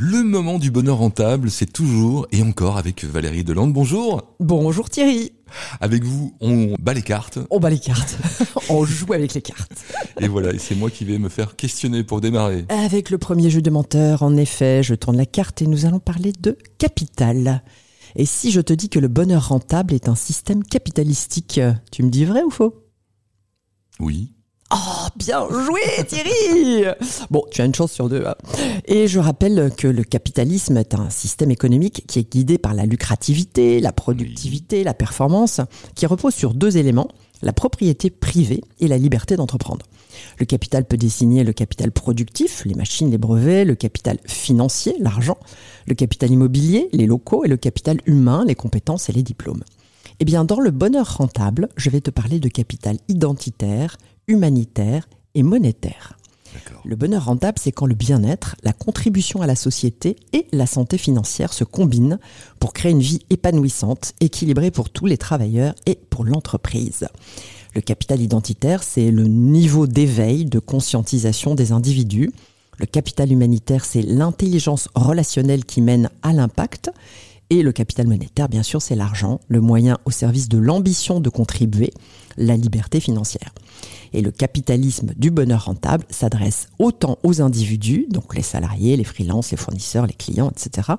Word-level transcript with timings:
Le 0.00 0.22
moment 0.22 0.60
du 0.60 0.70
bonheur 0.70 0.98
rentable, 0.98 1.50
c'est 1.50 1.72
toujours 1.72 2.28
et 2.30 2.40
encore 2.40 2.78
avec 2.78 3.02
Valérie 3.02 3.42
Delande. 3.42 3.72
Bonjour. 3.72 4.32
Bonjour 4.38 4.88
Thierry. 4.88 5.32
Avec 5.80 6.04
vous, 6.04 6.36
on 6.40 6.76
bat 6.78 6.94
les 6.94 7.02
cartes. 7.02 7.40
On 7.50 7.58
bat 7.58 7.68
les 7.68 7.80
cartes. 7.80 8.16
on 8.70 8.84
joue 8.84 9.12
avec 9.12 9.34
les 9.34 9.42
cartes. 9.42 9.84
Et 10.20 10.28
voilà, 10.28 10.52
et 10.52 10.58
c'est 10.58 10.76
moi 10.76 10.88
qui 10.88 11.04
vais 11.04 11.18
me 11.18 11.28
faire 11.28 11.56
questionner 11.56 12.04
pour 12.04 12.20
démarrer. 12.20 12.64
Avec 12.68 13.10
le 13.10 13.18
premier 13.18 13.50
jeu 13.50 13.60
de 13.60 13.70
menteur, 13.70 14.22
en 14.22 14.36
effet, 14.36 14.84
je 14.84 14.94
tourne 14.94 15.16
la 15.16 15.26
carte 15.26 15.62
et 15.62 15.66
nous 15.66 15.84
allons 15.84 15.98
parler 15.98 16.30
de 16.30 16.56
capital. 16.78 17.64
Et 18.14 18.24
si 18.24 18.52
je 18.52 18.60
te 18.60 18.72
dis 18.72 18.90
que 18.90 19.00
le 19.00 19.08
bonheur 19.08 19.48
rentable 19.48 19.94
est 19.94 20.08
un 20.08 20.14
système 20.14 20.62
capitalistique, 20.62 21.60
tu 21.90 22.04
me 22.04 22.10
dis 22.10 22.24
vrai 22.24 22.44
ou 22.44 22.50
faux? 22.50 22.84
Oui. 23.98 24.37
Oh, 24.70 25.08
bien 25.16 25.46
joué 25.48 25.80
Thierry 26.06 26.84
Bon, 27.30 27.42
tu 27.50 27.62
as 27.62 27.64
une 27.64 27.74
chance 27.74 27.90
sur 27.90 28.10
deux. 28.10 28.24
Hein. 28.26 28.34
Et 28.84 29.08
je 29.08 29.18
rappelle 29.18 29.72
que 29.74 29.88
le 29.88 30.04
capitalisme 30.04 30.76
est 30.76 30.94
un 30.94 31.08
système 31.08 31.50
économique 31.50 32.04
qui 32.06 32.18
est 32.18 32.30
guidé 32.30 32.58
par 32.58 32.74
la 32.74 32.84
lucrativité, 32.84 33.80
la 33.80 33.92
productivité, 33.92 34.84
la 34.84 34.92
performance, 34.92 35.62
qui 35.94 36.04
repose 36.04 36.34
sur 36.34 36.52
deux 36.52 36.76
éléments, 36.76 37.08
la 37.40 37.54
propriété 37.54 38.10
privée 38.10 38.62
et 38.80 38.88
la 38.88 38.98
liberté 38.98 39.36
d'entreprendre. 39.36 39.86
Le 40.38 40.44
capital 40.44 40.84
peut 40.84 40.98
désigner 40.98 41.44
le 41.44 41.54
capital 41.54 41.90
productif, 41.90 42.62
les 42.66 42.74
machines, 42.74 43.10
les 43.10 43.18
brevets, 43.18 43.64
le 43.64 43.74
capital 43.74 44.18
financier, 44.26 44.96
l'argent, 45.00 45.38
le 45.86 45.94
capital 45.94 46.30
immobilier, 46.30 46.90
les 46.92 47.06
locaux 47.06 47.44
et 47.44 47.48
le 47.48 47.56
capital 47.56 47.98
humain, 48.04 48.44
les 48.46 48.54
compétences 48.54 49.08
et 49.08 49.12
les 49.12 49.22
diplômes. 49.22 49.62
Eh 50.20 50.24
bien, 50.24 50.44
dans 50.44 50.58
le 50.58 50.72
bonheur 50.72 51.16
rentable, 51.16 51.68
je 51.76 51.90
vais 51.90 52.00
te 52.00 52.10
parler 52.10 52.40
de 52.40 52.48
capital 52.48 52.96
identitaire, 53.08 53.96
humanitaire 54.26 55.08
et 55.34 55.44
monétaire. 55.44 56.18
Le 56.84 56.96
bonheur 56.96 57.26
rentable, 57.26 57.58
c'est 57.60 57.70
quand 57.70 57.86
le 57.86 57.94
bien-être, 57.94 58.56
la 58.64 58.72
contribution 58.72 59.42
à 59.42 59.46
la 59.46 59.54
société 59.54 60.16
et 60.32 60.46
la 60.52 60.66
santé 60.66 60.98
financière 60.98 61.52
se 61.52 61.62
combinent 61.62 62.18
pour 62.58 62.72
créer 62.72 62.90
une 62.92 63.00
vie 63.00 63.20
épanouissante, 63.30 64.14
équilibrée 64.20 64.72
pour 64.72 64.90
tous 64.90 65.06
les 65.06 65.18
travailleurs 65.18 65.74
et 65.86 65.96
pour 66.10 66.24
l'entreprise. 66.24 67.06
Le 67.76 67.80
capital 67.80 68.20
identitaire, 68.20 68.82
c'est 68.82 69.12
le 69.12 69.24
niveau 69.24 69.86
d'éveil, 69.86 70.46
de 70.46 70.58
conscientisation 70.58 71.54
des 71.54 71.70
individus. 71.70 72.32
Le 72.78 72.86
capital 72.86 73.30
humanitaire, 73.30 73.84
c'est 73.84 74.02
l'intelligence 74.02 74.88
relationnelle 74.94 75.64
qui 75.64 75.80
mène 75.80 76.10
à 76.22 76.32
l'impact. 76.32 76.90
Et 77.50 77.62
le 77.62 77.72
capital 77.72 78.06
monétaire, 78.06 78.48
bien 78.48 78.62
sûr, 78.62 78.82
c'est 78.82 78.94
l'argent, 78.94 79.40
le 79.48 79.62
moyen 79.62 79.98
au 80.04 80.10
service 80.10 80.50
de 80.50 80.58
l'ambition 80.58 81.18
de 81.18 81.30
contribuer, 81.30 81.92
la 82.36 82.56
liberté 82.56 83.00
financière. 83.00 83.54
Et 84.12 84.20
le 84.20 84.30
capitalisme 84.30 85.12
du 85.16 85.30
bonheur 85.30 85.64
rentable 85.64 86.04
s'adresse 86.10 86.68
autant 86.78 87.18
aux 87.22 87.40
individus, 87.40 88.06
donc 88.10 88.34
les 88.34 88.42
salariés, 88.42 88.96
les 88.96 89.04
freelances, 89.04 89.50
les 89.50 89.56
fournisseurs, 89.56 90.06
les 90.06 90.14
clients, 90.14 90.50
etc., 90.50 90.92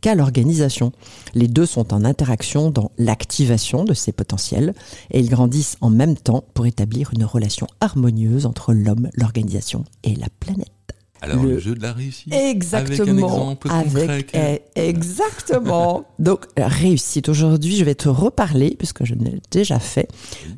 qu'à 0.00 0.14
l'organisation. 0.14 0.92
Les 1.34 1.48
deux 1.48 1.66
sont 1.66 1.92
en 1.92 2.04
interaction 2.04 2.70
dans 2.70 2.92
l'activation 2.98 3.84
de 3.84 3.94
ces 3.94 4.12
potentiels 4.12 4.74
et 5.10 5.18
ils 5.18 5.30
grandissent 5.30 5.76
en 5.80 5.90
même 5.90 6.16
temps 6.16 6.44
pour 6.54 6.66
établir 6.66 7.10
une 7.14 7.24
relation 7.24 7.66
harmonieuse 7.80 8.46
entre 8.46 8.72
l'homme, 8.72 9.10
l'organisation 9.14 9.84
et 10.04 10.14
la 10.14 10.28
planète. 10.40 10.75
Alors 11.22 11.42
le, 11.42 11.58
jeu 11.58 11.74
de 11.74 11.82
la 11.82 11.92
réussite. 11.92 12.32
Exactement. 12.32 12.86
Avec 12.86 13.00
un 13.00 13.16
exemple 13.16 13.68
concret. 13.68 14.64
exactement. 14.74 16.04
Donc 16.18 16.46
réussite. 16.56 17.28
Aujourd'hui, 17.28 17.76
je 17.76 17.84
vais 17.84 17.94
te 17.94 18.08
reparler, 18.08 18.74
puisque 18.78 19.04
je 19.04 19.14
l'ai 19.14 19.40
déjà 19.50 19.78
fait, 19.78 20.08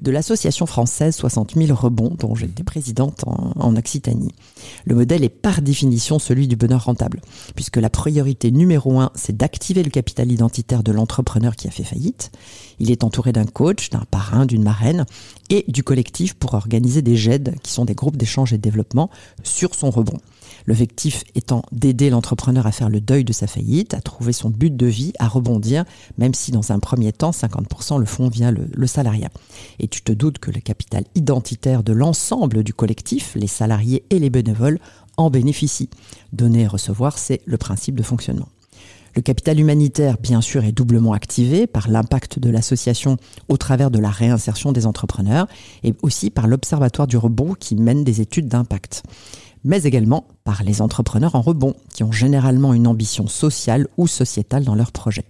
de 0.02 0.10
l'association 0.10 0.66
française 0.66 1.14
60 1.16 1.54
000 1.56 1.74
rebonds, 1.74 2.14
dont 2.18 2.34
j'étais 2.34 2.64
présidente 2.64 3.24
en, 3.26 3.52
en 3.56 3.76
Occitanie. 3.76 4.32
Le 4.84 4.94
modèle 4.94 5.24
est 5.24 5.28
par 5.28 5.62
définition 5.62 6.18
celui 6.18 6.48
du 6.48 6.56
bonheur 6.56 6.84
rentable, 6.84 7.20
puisque 7.54 7.76
la 7.76 7.90
priorité 7.90 8.50
numéro 8.50 8.98
un, 9.00 9.10
c'est 9.14 9.36
d'activer 9.36 9.82
le 9.82 9.90
capital 9.90 10.30
identitaire 10.30 10.82
de 10.82 10.92
l'entrepreneur 10.92 11.56
qui 11.56 11.68
a 11.68 11.70
fait 11.70 11.84
faillite. 11.84 12.30
Il 12.78 12.90
est 12.90 13.04
entouré 13.04 13.32
d'un 13.32 13.44
coach, 13.44 13.90
d'un 13.90 14.04
parrain, 14.10 14.46
d'une 14.46 14.62
marraine 14.62 15.04
et 15.50 15.64
du 15.68 15.82
collectif 15.82 16.34
pour 16.34 16.54
organiser 16.54 17.02
des 17.02 17.16
GED, 17.16 17.56
qui 17.62 17.72
sont 17.72 17.84
des 17.84 17.94
groupes 17.94 18.16
d'échange 18.16 18.52
et 18.52 18.56
de 18.56 18.62
développement, 18.62 19.10
sur 19.42 19.74
son 19.74 19.90
rebond. 19.90 20.18
L'objectif 20.66 21.24
étant 21.34 21.62
d'aider 21.72 22.10
l'entrepreneur 22.10 22.66
à 22.66 22.72
faire 22.72 22.88
le 22.88 23.00
deuil 23.00 23.24
de 23.24 23.32
sa 23.32 23.46
faillite, 23.46 23.94
à 23.94 24.00
trouver 24.00 24.32
son 24.32 24.50
but 24.50 24.76
de 24.76 24.86
vie, 24.86 25.12
à 25.18 25.28
rebondir, 25.28 25.84
même 26.18 26.34
si 26.34 26.52
dans 26.52 26.72
un 26.72 26.78
premier 26.78 27.12
temps, 27.12 27.30
50% 27.30 27.98
le 27.98 28.06
font 28.06 28.28
via 28.28 28.50
le, 28.50 28.68
le 28.72 28.86
salariat. 28.86 29.30
Et 29.78 29.88
tu 29.88 30.02
te 30.02 30.12
doutes 30.12 30.38
que 30.38 30.50
le 30.50 30.60
capital 30.60 31.04
identitaire 31.14 31.82
de 31.82 31.92
l'ensemble 31.92 32.62
du 32.62 32.74
collectif, 32.74 33.34
les 33.34 33.46
salariés 33.46 34.04
et 34.10 34.18
les 34.18 34.30
bénévoles, 34.30 34.78
en 35.16 35.30
bénéficient. 35.30 35.90
Donner 36.32 36.62
et 36.62 36.66
recevoir, 36.66 37.18
c'est 37.18 37.40
le 37.44 37.58
principe 37.58 37.96
de 37.96 38.02
fonctionnement. 38.02 38.48
Le 39.18 39.22
capital 39.22 39.58
humanitaire, 39.58 40.16
bien 40.22 40.40
sûr, 40.40 40.64
est 40.64 40.72
doublement 40.72 41.12
activé 41.12 41.66
par 41.66 41.88
l'impact 41.88 42.38
de 42.38 42.50
l'association 42.50 43.16
au 43.48 43.56
travers 43.56 43.90
de 43.90 43.98
la 43.98 44.10
réinsertion 44.10 44.70
des 44.70 44.86
entrepreneurs 44.86 45.48
et 45.82 45.94
aussi 46.02 46.30
par 46.30 46.46
l'Observatoire 46.46 47.08
du 47.08 47.16
rebond 47.16 47.54
qui 47.58 47.74
mène 47.74 48.04
des 48.04 48.20
études 48.20 48.46
d'impact 48.46 49.02
mais 49.64 49.82
également 49.82 50.26
par 50.44 50.62
les 50.62 50.82
entrepreneurs 50.82 51.34
en 51.34 51.40
rebond, 51.40 51.74
qui 51.92 52.04
ont 52.04 52.12
généralement 52.12 52.74
une 52.74 52.86
ambition 52.86 53.26
sociale 53.26 53.86
ou 53.96 54.06
sociétale 54.06 54.64
dans 54.64 54.74
leur 54.74 54.92
projet. 54.92 55.24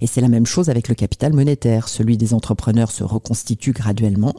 Et 0.00 0.06
c'est 0.06 0.20
la 0.20 0.28
même 0.28 0.46
chose 0.46 0.68
avec 0.68 0.88
le 0.88 0.94
capital 0.94 1.32
monétaire. 1.32 1.88
Celui 1.88 2.16
des 2.16 2.34
entrepreneurs 2.34 2.90
se 2.90 3.04
reconstitue 3.04 3.72
graduellement 3.72 4.34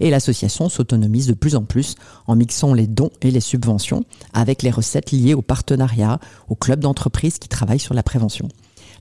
et 0.00 0.10
l'association 0.10 0.68
s'autonomise 0.68 1.26
de 1.26 1.34
plus 1.34 1.54
en 1.54 1.64
plus 1.64 1.96
en 2.26 2.36
mixant 2.36 2.74
les 2.74 2.86
dons 2.86 3.10
et 3.20 3.30
les 3.30 3.40
subventions 3.40 4.04
avec 4.32 4.62
les 4.62 4.70
recettes 4.70 5.12
liées 5.12 5.34
au 5.34 5.42
partenariat, 5.42 6.18
aux 6.48 6.54
clubs 6.54 6.80
d'entreprise 6.80 7.38
qui 7.38 7.48
travaillent 7.48 7.78
sur 7.78 7.94
la 7.94 8.02
prévention. 8.02 8.48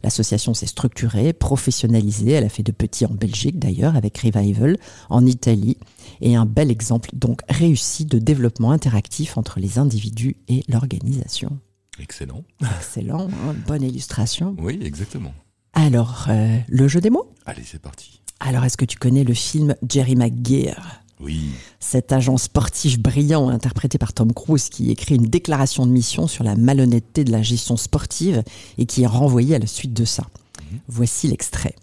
L'association 0.03 0.53
s'est 0.53 0.65
structurée, 0.65 1.31
professionnalisée, 1.31 2.31
elle 2.31 2.43
a 2.43 2.49
fait 2.49 2.63
de 2.63 2.71
petits 2.71 3.05
en 3.05 3.13
Belgique 3.13 3.59
d'ailleurs 3.59 3.95
avec 3.95 4.17
Revival, 4.17 4.77
en 5.09 5.25
Italie, 5.25 5.77
et 6.21 6.35
un 6.35 6.45
bel 6.45 6.71
exemple 6.71 7.09
donc 7.13 7.41
réussi 7.49 8.05
de 8.05 8.19
développement 8.19 8.71
interactif 8.71 9.37
entre 9.37 9.59
les 9.59 9.79
individus 9.79 10.37
et 10.47 10.63
l'organisation. 10.69 11.59
Excellent. 11.99 12.43
Excellent, 12.77 13.27
hein, 13.29 13.55
bonne 13.67 13.83
illustration. 13.83 14.55
Oui, 14.59 14.79
exactement. 14.81 15.33
Alors, 15.73 16.27
euh, 16.29 16.57
le 16.67 16.87
jeu 16.87 17.01
des 17.01 17.09
mots? 17.09 17.31
Allez, 17.45 17.63
c'est 17.65 17.81
parti. 17.81 18.21
Alors, 18.39 18.63
est-ce 18.63 18.77
que 18.77 18.85
tu 18.85 18.97
connais 18.97 19.23
le 19.23 19.33
film 19.33 19.75
Jerry 19.87 20.15
McGear 20.15 21.01
oui. 21.21 21.51
Cet 21.79 22.11
agent 22.11 22.37
sportif 22.37 22.99
brillant 22.99 23.49
interprété 23.49 23.97
par 23.97 24.11
Tom 24.11 24.33
Cruise 24.33 24.69
qui 24.69 24.89
écrit 24.89 25.15
une 25.15 25.27
déclaration 25.27 25.85
de 25.85 25.91
mission 25.91 26.27
sur 26.27 26.43
la 26.43 26.55
malhonnêteté 26.55 27.23
de 27.23 27.31
la 27.31 27.43
gestion 27.43 27.77
sportive 27.77 28.43
et 28.77 28.87
qui 28.87 29.03
est 29.03 29.07
renvoyé 29.07 29.55
à 29.55 29.59
la 29.59 29.67
suite 29.67 29.93
de 29.93 30.05
ça. 30.05 30.23
Mhm. 30.71 30.79
Voici 30.87 31.27
l'extrait. 31.27 31.75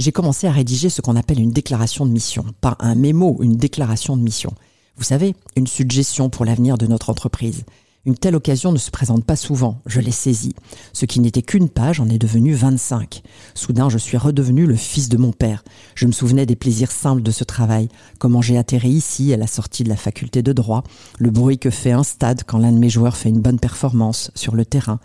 J'ai 0.00 0.12
commencé 0.12 0.46
à 0.46 0.50
rédiger 0.50 0.88
ce 0.88 1.02
qu'on 1.02 1.14
appelle 1.14 1.40
une 1.40 1.50
déclaration 1.50 2.06
de 2.06 2.10
mission, 2.10 2.46
pas 2.62 2.74
un 2.80 2.94
mémo, 2.94 3.36
une 3.42 3.58
déclaration 3.58 4.16
de 4.16 4.22
mission. 4.22 4.54
Vous 4.96 5.04
savez, 5.04 5.34
une 5.56 5.66
suggestion 5.66 6.30
pour 6.30 6.46
l'avenir 6.46 6.78
de 6.78 6.86
notre 6.86 7.10
entreprise. 7.10 7.64
Une 8.06 8.16
telle 8.16 8.34
occasion 8.34 8.72
ne 8.72 8.78
se 8.78 8.90
présente 8.90 9.26
pas 9.26 9.36
souvent, 9.36 9.78
je 9.84 10.00
l'ai 10.00 10.10
saisie. 10.10 10.54
Ce 10.94 11.04
qui 11.04 11.20
n'était 11.20 11.42
qu'une 11.42 11.68
page 11.68 12.00
en 12.00 12.08
est 12.08 12.16
devenu 12.16 12.54
25. 12.54 13.20
Soudain, 13.54 13.90
je 13.90 13.98
suis 13.98 14.16
redevenu 14.16 14.64
le 14.64 14.74
fils 14.74 15.10
de 15.10 15.18
mon 15.18 15.32
père. 15.32 15.62
Je 15.94 16.06
me 16.06 16.12
souvenais 16.12 16.46
des 16.46 16.56
plaisirs 16.56 16.92
simples 16.92 17.20
de 17.20 17.30
ce 17.30 17.44
travail, 17.44 17.90
comment 18.18 18.40
j'ai 18.40 18.56
atterri 18.56 18.88
ici 18.88 19.34
à 19.34 19.36
la 19.36 19.46
sortie 19.46 19.84
de 19.84 19.90
la 19.90 19.96
faculté 19.96 20.42
de 20.42 20.54
droit, 20.54 20.82
le 21.18 21.28
bruit 21.28 21.58
que 21.58 21.68
fait 21.68 21.92
un 21.92 22.02
stade 22.02 22.44
quand 22.46 22.56
l'un 22.56 22.72
de 22.72 22.78
mes 22.78 22.88
joueurs 22.88 23.18
fait 23.18 23.28
une 23.28 23.42
bonne 23.42 23.60
performance 23.60 24.30
sur 24.34 24.54
le 24.54 24.64
terrain, 24.64 24.98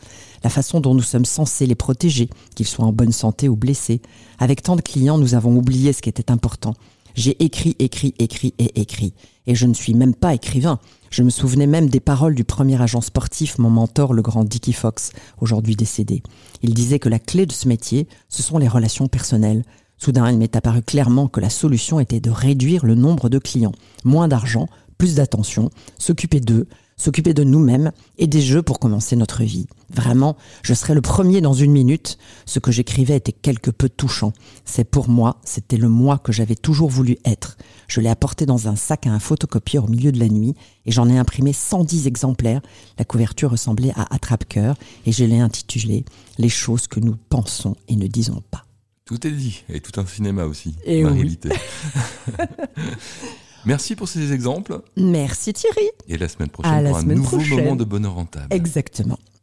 la 0.46 0.50
façon 0.50 0.80
dont 0.80 0.94
nous 0.94 1.02
sommes 1.02 1.26
censés 1.26 1.66
les 1.66 1.76
protéger, 1.76 2.30
qu'ils 2.56 2.66
soient 2.66 2.86
en 2.86 2.94
bonne 2.94 3.12
santé 3.12 3.50
ou 3.50 3.58
blessés. 3.58 4.02
Avec 4.40 4.64
tant 4.64 4.78
de 4.78 4.82
clients, 4.82 5.18
nous 5.18 5.36
avons 5.36 5.58
oublié 5.58 5.92
ce 5.92 6.02
qui 6.02 6.08
était 6.08 6.32
important. 6.32 6.76
J'ai 7.16 7.42
écrit, 7.44 7.76
écrit, 7.80 8.14
écrit 8.20 8.54
et 8.60 8.80
écrit. 8.80 9.14
Et 9.48 9.56
je 9.56 9.66
ne 9.66 9.74
suis 9.74 9.94
même 9.94 10.14
pas 10.14 10.34
écrivain. 10.34 10.80
Je 11.10 11.24
me 11.24 11.30
souvenais 11.30 11.68
même 11.68 11.90
des 11.90 12.02
paroles 12.02 12.36
du 12.36 12.44
premier 12.44 12.82
agent 12.82 13.00
sportif, 13.00 13.58
mon 13.58 13.70
mentor, 13.70 14.14
le 14.14 14.22
grand 14.22 14.44
Dickie 14.44 14.74
Fox, 14.74 15.12
aujourd'hui 15.40 15.78
décédé. 15.78 16.24
Il 16.62 16.74
disait 16.74 17.00
que 17.00 17.08
la 17.08 17.20
clé 17.20 17.46
de 17.46 17.54
ce 17.54 17.70
métier, 17.70 18.08
ce 18.28 18.44
sont 18.44 18.58
les 18.58 18.68
relations 18.68 19.08
personnelles. 19.08 19.64
Soudain, 19.98 20.30
il 20.30 20.38
m'est 20.38 20.58
apparu 20.58 20.82
clairement 20.82 21.30
que 21.30 21.40
la 21.40 21.50
solution 21.50 22.02
était 22.02 22.20
de 22.20 22.32
réduire 22.32 22.86
le 22.86 22.96
nombre 22.96 23.30
de 23.30 23.40
clients. 23.40 23.72
Moins 24.04 24.28
d'argent, 24.28 24.68
plus 24.98 25.16
d'attention, 25.16 25.70
s'occuper 25.98 26.42
d'eux, 26.42 26.68
s'occuper 26.98 27.34
de 27.34 27.44
nous-mêmes 27.44 27.92
et 28.18 28.28
des 28.28 28.42
jeux 28.42 28.62
pour 28.62 28.80
commencer 28.80 29.16
notre 29.16 29.44
vie. 29.44 29.68
Vraiment, 29.94 30.38
je 30.64 30.74
serais 30.74 30.94
le 30.94 31.02
premier 31.02 31.42
dans 31.42 31.54
une 31.54 31.72
minute. 31.72 32.18
Ce 32.46 32.60
que 32.60 32.72
j'écrivais 32.72 33.18
était 33.18 33.32
quelque 33.32 33.72
peu 33.72 33.90
touchant. 33.90 34.34
C'est 34.64 34.84
pour 34.90 35.10
moi, 35.10 35.40
c'était 35.44 35.78
le 35.78 35.90
moi 35.90 36.18
que 36.18 36.32
j'avais 36.32 36.56
toujours 36.56 36.90
voulu 36.90 37.18
être. 37.26 37.58
Je 37.88 38.02
l'ai 38.02 38.10
apporté 38.10 38.46
dans 38.46 38.68
un 38.68 38.76
sac 38.76 39.08
à 39.08 39.12
un 39.12 39.20
photocopieur 39.20 39.86
au 39.86 39.88
milieu 39.88 40.12
de 40.12 40.20
la 40.20 40.30
nuit 40.30 40.56
et 40.86 40.92
j'en 40.92 41.10
ai 41.10 41.18
imprimé 41.18 41.54
110 41.54 42.08
exemplaires. 42.08 42.62
La 42.98 43.06
couverture 43.06 43.52
ressemblait 43.52 43.92
à 43.96 44.14
Attrape-cœur 44.14 44.76
et 45.06 45.12
je 45.12 45.26
l'ai 45.26 45.40
intitulé 45.40 46.06
Les 46.38 46.50
choses 46.50 46.88
que 46.88 47.00
nous 47.00 47.16
pensons 47.30 47.76
et 47.88 47.96
ne 47.96 48.08
disons 48.08 48.42
pas. 48.52 48.66
Tout 49.06 49.28
est 49.28 49.32
dit, 49.32 49.64
et 49.70 49.82
tout 49.82 50.00
un 50.00 50.06
cinéma 50.08 50.46
aussi, 50.46 50.76
et 50.84 51.04
la 51.04 51.10
oui. 51.10 51.14
réalité. 51.14 51.50
Merci 53.66 53.96
pour 53.96 54.08
ces 54.08 54.32
exemples. 54.32 54.82
Merci 54.96 55.54
Thierry. 55.54 55.90
Et 56.08 56.18
la 56.18 56.28
semaine 56.30 56.50
prochaine 56.50 56.86
À 56.86 56.90
pour 56.90 56.98
un 56.98 57.04
nouveau 57.04 57.38
prochaine. 57.38 57.58
moment 57.58 57.76
de 57.76 57.84
bonheur 57.84 58.14
rentable. 58.14 58.48
Exactement. 58.52 59.18